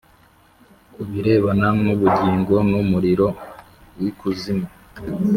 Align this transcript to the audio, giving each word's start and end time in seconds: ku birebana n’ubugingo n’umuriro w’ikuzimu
ku 0.93 1.01
birebana 1.09 1.67
n’ubugingo 1.83 2.55
n’umuriro 2.71 3.27
w’ikuzimu 3.99 4.67